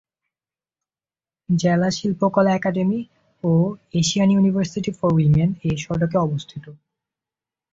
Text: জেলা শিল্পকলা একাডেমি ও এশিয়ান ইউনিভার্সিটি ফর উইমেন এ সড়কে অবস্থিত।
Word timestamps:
জেলা 1.49 1.89
শিল্পকলা 1.91 2.51
একাডেমি 2.55 2.99
ও 3.43 3.51
এশিয়ান 3.93 4.29
ইউনিভার্সিটি 4.31 4.91
ফর 4.97 5.09
উইমেন 5.13 5.49
এ 5.63 5.71
সড়কে 5.77 6.17
অবস্থিত। 6.17 6.65